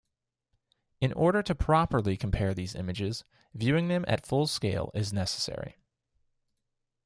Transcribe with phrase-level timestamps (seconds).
[0.99, 5.77] In order to properly compare these images, viewing them at full-scale is necessary.